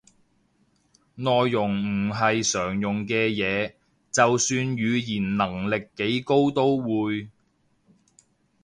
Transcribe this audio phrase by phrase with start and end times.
[1.13, 3.75] 內容唔係常用嘅嘢，
[4.11, 7.29] 就算語言能力幾高都會